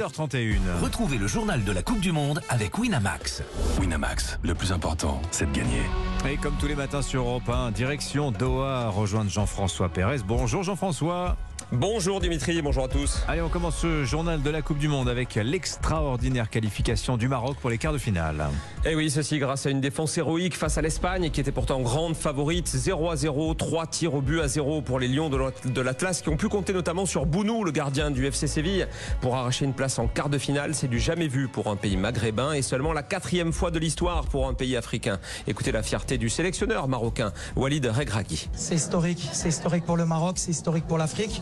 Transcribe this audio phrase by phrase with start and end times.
[0.00, 0.56] 8h31.
[0.82, 3.42] Retrouvez le journal de la Coupe du Monde avec Winamax.
[3.78, 5.82] Winamax, le plus important, c'est de gagner.
[6.26, 10.20] Et comme tous les matins sur Europe 1, direction Doha, rejoindre Jean-François Pérez.
[10.26, 11.36] Bonjour Jean-François.
[11.72, 13.22] Bonjour Dimitri, bonjour à tous.
[13.28, 17.58] Allez, on commence ce journal de la Coupe du Monde avec l'extraordinaire qualification du Maroc
[17.60, 18.48] pour les quarts de finale.
[18.84, 21.78] Et eh oui, ceci grâce à une défense héroïque face à l'Espagne qui était pourtant
[21.80, 22.66] grande favorite.
[22.66, 26.28] 0 à 0, 3 tirs au but à 0 pour les Lions de l'Atlas qui
[26.28, 28.88] ont pu compter notamment sur Bounou, le gardien du FC Séville,
[29.20, 30.74] pour arracher une place en quart de finale.
[30.74, 34.24] C'est du jamais vu pour un pays maghrébin et seulement la quatrième fois de l'histoire
[34.26, 35.20] pour un pays africain.
[35.46, 38.48] Écoutez la fierté du sélectionneur marocain, Walid Regragui.
[38.54, 41.40] C'est historique, c'est historique pour le Maroc, c'est historique pour l'Afrique.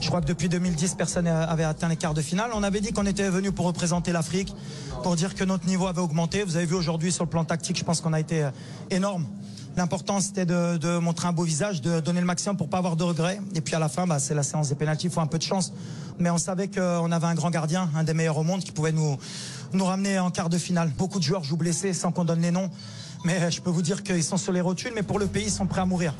[0.00, 2.50] Je crois que depuis 2010, personne n'avait atteint les quarts de finale.
[2.54, 4.54] On avait dit qu'on était venu pour représenter l'Afrique,
[5.02, 6.44] pour dire que notre niveau avait augmenté.
[6.44, 8.50] Vous avez vu aujourd'hui sur le plan tactique, je pense qu'on a été euh,
[8.90, 9.26] énorme.
[9.76, 13.04] L'important, c'était de, montrer un beau visage, de donner le maximum pour pas avoir de
[13.04, 13.40] regrets.
[13.54, 15.06] Et puis à la fin, bah, c'est la séance des pénalties.
[15.06, 15.72] Il faut un peu de chance.
[16.18, 18.92] Mais on savait qu'on avait un grand gardien, un des meilleurs au monde, qui pouvait
[18.92, 19.16] nous,
[19.72, 20.90] nous ramener en quart de finale.
[20.96, 22.70] Beaucoup de joueurs jouent blessés sans qu'on donne les noms.
[23.24, 25.52] Mais je peux vous dire qu'ils sont sur les rotules, mais pour le pays, ils
[25.52, 26.12] sont prêts à mourir.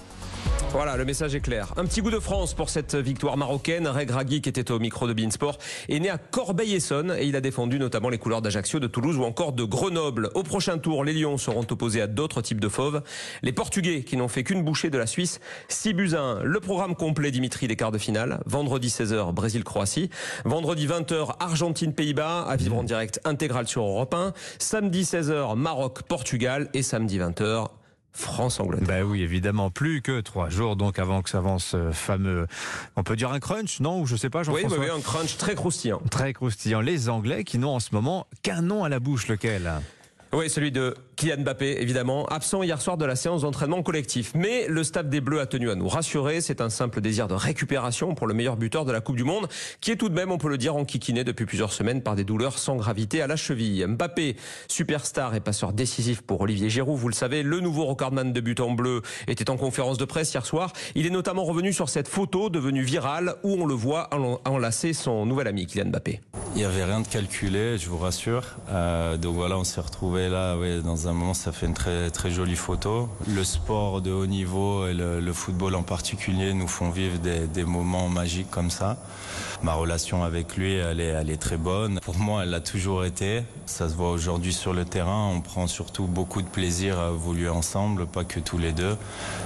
[0.71, 1.73] Voilà, le message est clair.
[1.79, 3.89] Un petit goût de France pour cette victoire marocaine.
[3.89, 5.57] Reg Ragui, qui était au micro de Beansport,
[5.89, 9.25] est né à Corbeil-Essonne et il a défendu notamment les couleurs d'Ajaccio, de Toulouse ou
[9.25, 10.29] encore de Grenoble.
[10.35, 13.03] Au prochain tour, les Lions seront opposés à d'autres types de fauves.
[13.43, 16.43] Les Portugais, qui n'ont fait qu'une bouchée de la Suisse, 6 buts 1.
[16.45, 18.41] Le programme complet, Dimitri, des quarts de finale.
[18.45, 20.11] Vendredi 16h, Brésil-Croatie.
[20.45, 24.35] Vendredi 20h, Argentine-Pays-Bas, à vivre en direct intégral sur Europe 1.
[24.59, 26.69] Samedi 16h, Maroc-Portugal.
[26.75, 27.69] Et samedi 20h,
[28.13, 28.87] France-Angleterre.
[28.87, 32.47] Ben oui, évidemment, plus que trois jours donc avant que s'avance ce fameux,
[32.97, 34.01] on peut dire un crunch, non?
[34.01, 34.79] Ou je sais pas, Jean-François?
[34.79, 36.01] Oui, oui, un crunch très croustillant.
[36.11, 36.81] Très croustillant.
[36.81, 39.71] Les Anglais qui n'ont en ce moment qu'un nom à la bouche, lequel?
[40.33, 44.33] Oui, celui de Kylian Mbappé, évidemment, absent hier soir de la séance d'entraînement collectif.
[44.35, 46.43] Mais le staff des Bleus a tenu à nous rassurer.
[46.43, 49.49] C'est un simple désir de récupération pour le meilleur buteur de la Coupe du Monde,
[49.81, 52.25] qui est tout de même, on peut le dire, enquiquiné depuis plusieurs semaines par des
[52.25, 53.87] douleurs sans gravité à la cheville.
[53.87, 54.37] Mbappé,
[54.69, 58.61] superstar et passeur décisif pour Olivier Giroud, vous le savez, le nouveau recordman de but
[58.61, 60.73] en bleu était en conférence de presse hier soir.
[60.95, 64.11] Il est notamment revenu sur cette photo devenue virale où on le voit
[64.45, 66.21] enlacer son nouvel ami Kylian Mbappé.
[66.55, 68.43] Il n'y avait rien de calculé, je vous rassure.
[68.71, 72.31] Euh, donc voilà, on s'est retrouvé là, dans un moment, ça fait une très très
[72.31, 73.09] jolie photo.
[73.29, 78.09] Le sport de haut niveau et le, football en particulier nous font vivre des, moments
[78.09, 78.97] magiques comme ça.
[79.63, 82.01] Ma relation avec lui, elle est, elle est très bonne.
[82.01, 83.43] Pour moi, elle l'a toujours été.
[83.67, 85.31] Ça se voit aujourd'hui sur le terrain.
[85.33, 88.97] On prend surtout beaucoup de plaisir à évoluer ensemble, pas que tous les deux.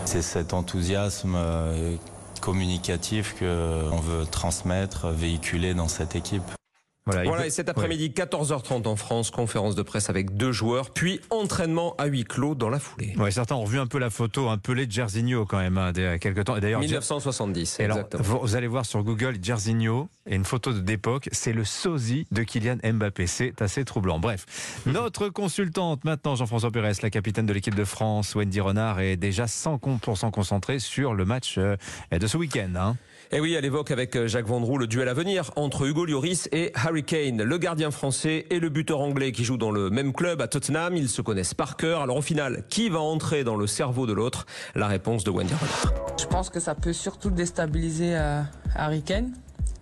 [0.04, 1.96] C'est cet enthousiasme euh,
[2.40, 6.42] communicatif qu'on veut transmettre, véhiculer dans cette équipe.
[7.06, 11.96] Voilà, et cet après-midi, 14h30 en France, conférence de presse avec deux joueurs, puis entraînement
[11.98, 13.14] à huis clos dans la foulée.
[13.16, 15.92] Ouais, certains ont revu un peu la photo, un peu les Jerzinho quand même, hein,
[15.96, 16.56] il y a quelques temps.
[16.58, 18.22] D'ailleurs, 1970, exactement.
[18.22, 22.76] vous allez voir sur Google Jerzinho et une photo d'époque, c'est le sosie de Kylian
[22.84, 23.26] Mbappé.
[23.26, 24.20] C'est assez troublant.
[24.20, 24.46] Bref,
[24.86, 29.46] notre consultante maintenant, Jean-François Pérez, la capitaine de l'équipe de France, Wendy Renard, est déjà
[29.46, 31.76] 100% concentrée sur le match euh,
[32.12, 32.70] de ce week-end.
[32.76, 32.96] Hein.
[33.34, 36.50] Et oui, elle évoque avec euh, Jacques Vendroux le duel à venir entre Hugo Lloris
[36.52, 40.12] et Harry Kane, le gardien français et le buteur anglais qui jouent dans le même
[40.12, 40.94] club à Tottenham.
[40.96, 42.02] Ils se connaissent par cœur.
[42.02, 44.44] Alors au final, qui va entrer dans le cerveau de l'autre?
[44.74, 46.14] La réponse de Wendy Renard.
[46.20, 48.42] Je pense que ça peut surtout déstabiliser euh,
[48.76, 49.32] Harry Kane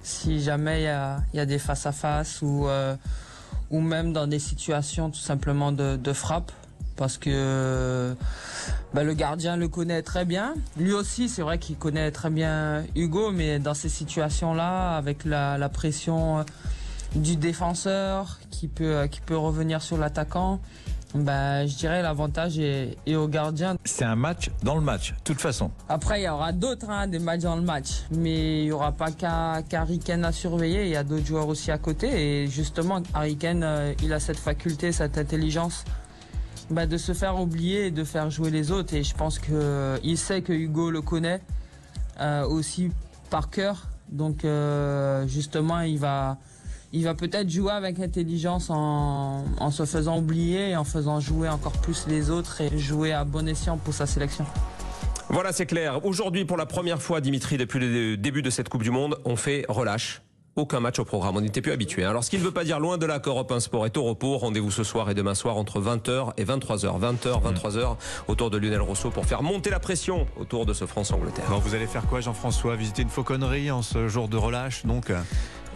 [0.00, 2.94] si jamais il y a, des face-à-face euh,
[3.72, 6.52] ou même dans des situations tout simplement de frappe
[7.00, 8.14] parce que
[8.92, 10.52] bah, le gardien le connaît très bien.
[10.76, 15.68] Lui aussi, c'est vrai qu'il connaît très bien Hugo, mais dans ces situations-là, avec la,
[15.70, 16.44] pression
[17.14, 20.60] du défenseur qui peut, qui peut revenir sur l'attaquant,
[21.14, 23.76] bah, je dirais l'avantage est, au gardien.
[23.86, 25.70] C'est un match dans le match, de toute façon.
[25.88, 28.02] Après, il y aura d'autres, hein, des matchs dans le match.
[28.10, 30.84] Mais il n'y aura pas qu'à à surveiller.
[30.84, 32.42] Il y a d'autres joueurs aussi à côté.
[32.42, 35.86] Et justement, Harry euh, il a cette faculté, cette intelligence
[36.70, 38.94] bah, de se faire oublier et de faire jouer les autres.
[38.94, 41.40] Et je pense qu'il sait que Hugo le connaît
[42.20, 42.90] euh, aussi
[43.28, 43.88] par cœur.
[44.08, 46.38] Donc euh, justement, il va,
[46.92, 51.48] il va peut-être jouer avec intelligence en, en, se faisant oublier et en faisant jouer
[51.48, 54.46] encore plus les autres et jouer à bon escient pour sa sélection.
[55.28, 56.04] Voilà, c'est clair.
[56.04, 59.36] Aujourd'hui, pour la première fois, Dimitri, depuis le début de cette Coupe du Monde, on
[59.36, 60.22] fait relâche
[60.60, 61.36] aucun match au programme.
[61.36, 62.04] On n'était plus habitué.
[62.04, 62.10] Hein.
[62.10, 64.04] Alors, ce qui ne veut pas dire loin de là qu'Europe 1 Sport est au
[64.04, 64.38] repos.
[64.38, 67.00] Rendez-vous ce soir et demain soir entre 20h et 23h.
[67.00, 67.96] 20h, 23h
[68.28, 71.44] autour de Lionel Rousseau pour faire monter la pression autour de ce France-Angleterre.
[71.60, 72.76] vous allez faire quoi, Jean-François?
[72.76, 75.10] Visiter une fauconnerie en ce jour de relâche, donc?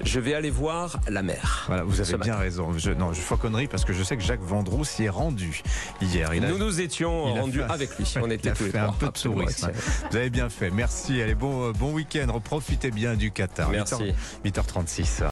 [0.03, 1.65] Je vais aller voir la mer.
[1.67, 2.77] Voilà, vous avez bien raison.
[2.77, 5.63] Je, non, je fauconnerie parce que je sais que Jacques Vendroux s'y est rendu
[6.01, 6.31] hier.
[6.35, 8.13] nous nous étions rendus avec lui.
[8.21, 9.71] On était tous les Un peu de tourisme.
[10.11, 10.71] Vous avez bien fait.
[10.71, 11.21] Merci.
[11.23, 12.27] Allez, bon, bon week-end.
[12.43, 13.71] Profitez bien du Qatar.
[13.71, 14.15] Merci.
[14.45, 15.23] 8h36.